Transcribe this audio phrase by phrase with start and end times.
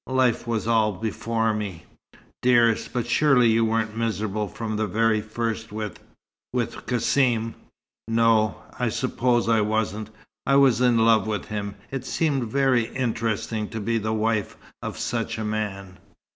[0.09, 1.83] Life was all before me."
[2.41, 2.91] "Dearest!
[2.91, 5.99] But surely you weren't miserable from the very first, with
[6.51, 7.53] with Cassim?"
[8.07, 8.63] "No o.
[8.79, 10.09] I suppose I wasn't.
[10.47, 11.75] I was in love with him.
[11.91, 15.99] It seemed very interesting to be the wife of such a man.